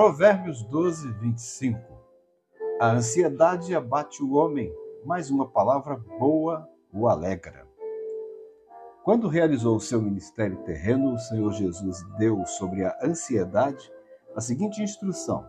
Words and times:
Provérbios 0.00 0.62
12, 0.62 1.12
25. 1.20 1.78
A 2.80 2.92
ansiedade 2.92 3.74
abate 3.74 4.22
o 4.22 4.32
homem, 4.32 4.74
mas 5.04 5.28
uma 5.28 5.46
palavra 5.46 5.94
boa 6.18 6.66
o 6.90 7.06
alegra. 7.06 7.68
Quando 9.04 9.28
realizou 9.28 9.76
o 9.76 9.80
seu 9.80 10.00
ministério 10.00 10.56
terreno, 10.62 11.12
o 11.12 11.18
Senhor 11.18 11.52
Jesus 11.52 12.02
deu 12.16 12.46
sobre 12.46 12.82
a 12.82 12.96
ansiedade 13.02 13.92
a 14.34 14.40
seguinte 14.40 14.82
instrução: 14.82 15.46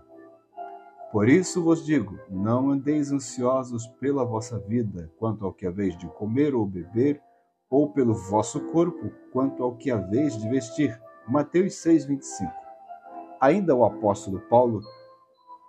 Por 1.13 1.29
isso 1.29 1.63
vos 1.63 1.85
digo, 1.85 2.19
não 2.29 2.71
andeis 2.71 3.09
ansiosos 3.09 3.87
pela 4.01 4.25
vossa 4.25 4.59
vida, 4.59 5.09
quanto 5.17 5.45
ao 5.45 5.53
que 5.53 5.65
haveis 5.65 5.97
de 5.97 6.07
comer 6.07 6.53
ou 6.53 6.65
beber, 6.65 7.21
ou 7.69 7.93
pelo 7.93 8.13
vosso 8.13 8.59
corpo, 8.73 9.13
quanto 9.31 9.63
ao 9.63 9.77
que 9.77 9.89
haveis 9.89 10.37
de 10.37 10.49
vestir. 10.49 11.01
Mateus 11.25 11.75
6:25. 11.75 12.60
Ainda 13.41 13.75
o 13.75 13.83
apóstolo 13.83 14.39
Paulo 14.41 14.83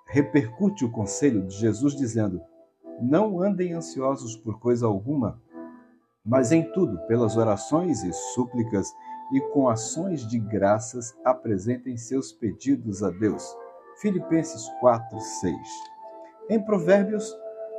repercute 0.06 0.84
o 0.84 0.92
conselho 0.92 1.42
de 1.46 1.56
Jesus 1.56 1.96
dizendo: 1.96 2.42
Não 3.00 3.40
andem 3.40 3.72
ansiosos 3.72 4.36
por 4.36 4.60
coisa 4.60 4.86
alguma, 4.86 5.40
mas 6.22 6.52
em 6.52 6.70
tudo, 6.72 6.98
pelas 7.06 7.38
orações 7.38 8.04
e 8.04 8.12
súplicas 8.12 8.92
e 9.32 9.40
com 9.52 9.70
ações 9.70 10.26
de 10.28 10.38
graças, 10.38 11.16
apresentem 11.24 11.96
seus 11.96 12.30
pedidos 12.30 13.02
a 13.02 13.08
Deus. 13.08 13.56
Filipenses 14.02 14.68
4, 14.78 15.18
6. 15.18 15.56
Em 16.50 16.62
Provérbios, 16.62 17.34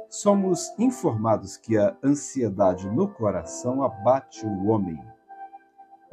somos 0.09 0.73
informados 0.79 1.55
que 1.55 1.77
a 1.77 1.95
ansiedade 2.03 2.89
no 2.89 3.07
coração 3.07 3.83
abate 3.83 4.43
o 4.43 4.67
homem 4.69 4.97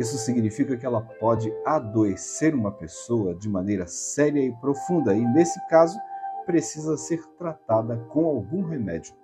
isso 0.01 0.17
significa 0.17 0.79
que 0.79 0.87
ela 0.87 1.03
pode 1.03 1.53
adoecer 1.67 2.55
uma 2.55 2.73
pessoa 2.73 3.35
de 3.35 3.51
maneira 3.51 3.87
séria 3.87 4.41
e 4.41 4.51
profunda, 4.57 5.15
e 5.15 5.23
nesse 5.27 5.61
caso 5.69 5.99
precisa 6.47 6.97
ser 6.97 7.23
tratada 7.37 7.99
com 8.09 8.25
algum 8.25 8.63
remédio. 8.63 9.15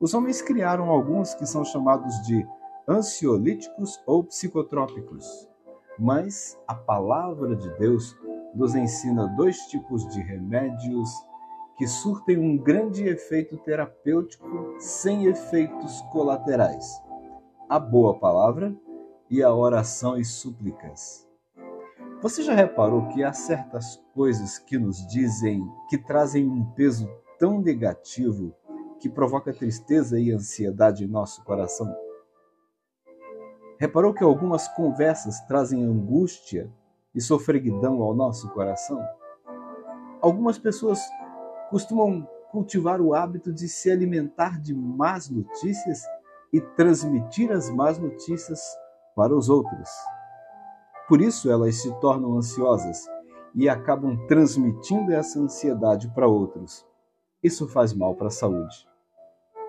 Os 0.00 0.12
homens 0.12 0.42
criaram 0.42 0.90
alguns 0.90 1.34
que 1.34 1.46
são 1.46 1.64
chamados 1.64 2.20
de 2.22 2.44
ansiolíticos 2.88 4.02
ou 4.04 4.24
psicotrópicos, 4.24 5.48
mas 5.96 6.58
a 6.66 6.74
palavra 6.74 7.54
de 7.54 7.70
Deus 7.78 8.18
nos 8.56 8.74
ensina 8.74 9.28
dois 9.36 9.56
tipos 9.68 10.04
de 10.08 10.20
remédios 10.20 11.10
que 11.78 11.86
surtem 11.86 12.38
um 12.38 12.58
grande 12.58 13.06
efeito 13.06 13.56
terapêutico 13.58 14.74
sem 14.80 15.26
efeitos 15.26 16.00
colaterais: 16.10 17.00
a 17.68 17.78
boa 17.78 18.18
palavra 18.18 18.76
e 19.30 19.42
a 19.42 19.52
oração 19.52 20.16
e 20.16 20.24
súplicas. 20.24 21.26
Você 22.22 22.42
já 22.42 22.54
reparou 22.54 23.08
que 23.08 23.22
há 23.22 23.32
certas 23.32 24.02
coisas 24.14 24.58
que 24.58 24.78
nos 24.78 25.06
dizem 25.06 25.68
que 25.88 25.98
trazem 25.98 26.48
um 26.48 26.64
peso 26.72 27.08
tão 27.38 27.60
negativo 27.60 28.54
que 28.98 29.08
provoca 29.08 29.52
tristeza 29.52 30.18
e 30.18 30.30
ansiedade 30.30 31.04
em 31.04 31.08
nosso 31.08 31.44
coração? 31.44 31.94
Reparou 33.78 34.14
que 34.14 34.24
algumas 34.24 34.66
conversas 34.68 35.38
trazem 35.42 35.84
angústia 35.84 36.72
e 37.14 37.20
sofreguidão 37.20 38.00
ao 38.02 38.14
nosso 38.14 38.48
coração? 38.50 39.04
Algumas 40.22 40.58
pessoas 40.58 41.00
costumam 41.68 42.26
cultivar 42.50 43.02
o 43.02 43.12
hábito 43.12 43.52
de 43.52 43.68
se 43.68 43.90
alimentar 43.90 44.58
de 44.60 44.74
más 44.74 45.28
notícias 45.28 46.02
e 46.50 46.60
transmitir 46.60 47.52
as 47.52 47.68
más 47.68 47.98
notícias 47.98 48.58
para 49.16 49.34
os 49.34 49.48
outros. 49.48 49.88
Por 51.08 51.22
isso 51.22 51.50
elas 51.50 51.76
se 51.76 51.92
tornam 52.00 52.36
ansiosas 52.36 53.08
e 53.54 53.68
acabam 53.68 54.16
transmitindo 54.26 55.10
essa 55.12 55.40
ansiedade 55.40 56.08
para 56.14 56.28
outros. 56.28 56.86
Isso 57.42 57.66
faz 57.66 57.94
mal 57.94 58.14
para 58.14 58.26
a 58.26 58.30
saúde. 58.30 58.86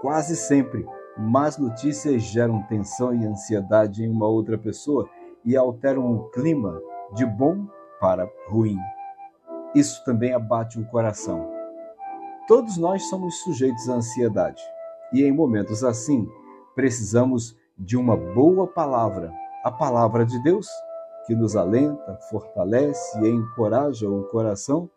Quase 0.02 0.35
sempre, 0.35 0.85
más 1.18 1.58
notícias 1.58 2.22
geram 2.24 2.62
tensão 2.63 3.16
e 3.16 3.25
ansiedade 3.25 4.03
em 4.03 4.12
uma 4.12 4.28
outra 4.28 4.58
pessoa 4.58 5.09
e 5.46 5.56
alteram 5.56 6.12
o 6.12 6.29
clima 6.31 6.81
de 7.14 7.25
bom 7.25 7.66
para 8.02 8.29
ruim. 8.50 8.78
Isso 9.74 10.03
também 10.03 10.34
abate 10.34 10.79
o 10.79 10.85
coração. 10.88 11.47
Todos 12.47 12.78
nós 12.78 13.03
somos 13.09 13.41
sujeitos 13.44 13.90
à 13.90 13.94
ansiedade 13.94 14.62
e 15.14 15.24
em 15.24 15.31
momentos 15.31 15.84
assim 15.84 16.28
precisamos 16.75 17.56
de 17.78 17.96
uma 17.96 18.18
boa 18.18 18.68
palavra, 18.68 19.32
a 19.64 19.72
palavra 19.72 20.26
de 20.26 20.42
Deus, 20.42 20.68
que 21.26 21.36
nos 21.36 21.56
alenta, 21.56 22.18
fortalece 22.30 23.20
e 23.20 23.30
encoraja 23.30 24.10
o 24.10 24.24
coração, 24.30 24.90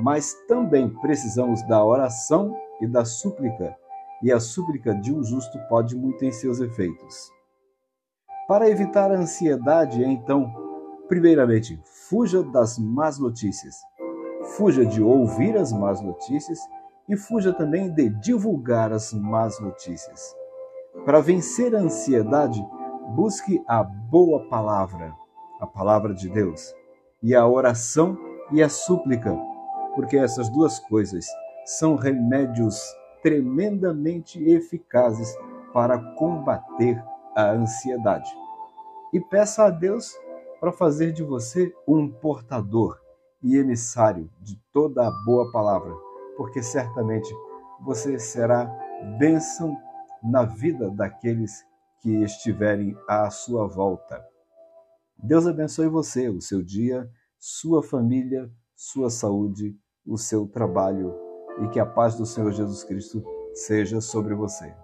mas 0.00 0.34
também 0.48 0.88
precisamos 0.88 1.62
da 1.68 1.84
oração 1.84 2.56
e 2.80 2.86
da 2.88 3.04
súplica, 3.04 3.76
e 4.22 4.32
a 4.32 4.40
súplica 4.40 4.94
de 4.94 5.14
um 5.14 5.22
justo 5.22 5.58
pode 5.68 5.94
muito 5.96 6.24
em 6.24 6.32
seus 6.32 6.58
efeitos. 6.58 7.30
Para 8.48 8.68
evitar 8.68 9.12
a 9.12 9.18
ansiedade, 9.18 10.02
então, 10.02 10.52
primeiramente, 11.08 11.80
fuja 12.08 12.42
das 12.42 12.78
más 12.78 13.18
notícias. 13.18 13.76
Fuja 14.56 14.84
de 14.84 15.02
ouvir 15.02 15.56
as 15.56 15.72
más 15.72 16.00
notícias 16.00 16.58
e 17.08 17.16
fuja 17.16 17.52
também 17.52 17.90
de 17.90 18.08
divulgar 18.08 18.92
as 18.92 19.12
más 19.12 19.60
notícias. 19.60 20.34
Para 21.02 21.20
vencer 21.20 21.74
a 21.74 21.80
ansiedade, 21.80 22.64
busque 23.14 23.62
a 23.66 23.82
boa 23.82 24.48
palavra, 24.48 25.14
a 25.60 25.66
palavra 25.66 26.14
de 26.14 26.30
Deus, 26.30 26.74
e 27.22 27.34
a 27.34 27.46
oração 27.46 28.16
e 28.50 28.62
a 28.62 28.68
súplica, 28.70 29.36
porque 29.94 30.16
essas 30.16 30.48
duas 30.48 30.78
coisas 30.78 31.26
são 31.66 31.96
remédios 31.96 32.80
tremendamente 33.22 34.42
eficazes 34.48 35.36
para 35.74 35.98
combater 36.14 37.02
a 37.36 37.50
ansiedade. 37.50 38.30
E 39.12 39.20
peça 39.20 39.64
a 39.64 39.70
Deus 39.70 40.16
para 40.58 40.72
fazer 40.72 41.12
de 41.12 41.22
você 41.22 41.74
um 41.86 42.08
portador 42.08 42.98
e 43.42 43.56
emissário 43.56 44.30
de 44.40 44.58
toda 44.72 45.06
a 45.06 45.10
boa 45.26 45.50
palavra, 45.52 45.92
porque 46.36 46.62
certamente 46.62 47.28
você 47.80 48.18
será 48.18 48.64
bênção 49.18 49.76
na 50.24 50.44
vida 50.44 50.90
daqueles 50.90 51.64
que 52.00 52.22
estiverem 52.22 52.96
à 53.08 53.30
sua 53.30 53.66
volta. 53.66 54.24
Deus 55.22 55.46
abençoe 55.46 55.88
você, 55.88 56.28
o 56.28 56.40
seu 56.40 56.62
dia, 56.62 57.08
sua 57.38 57.82
família, 57.82 58.50
sua 58.74 59.10
saúde, 59.10 59.76
o 60.06 60.18
seu 60.18 60.46
trabalho 60.46 61.14
e 61.62 61.68
que 61.68 61.78
a 61.78 61.86
paz 61.86 62.16
do 62.16 62.26
Senhor 62.26 62.52
Jesus 62.52 62.82
Cristo 62.84 63.24
seja 63.54 64.00
sobre 64.00 64.34
você. 64.34 64.74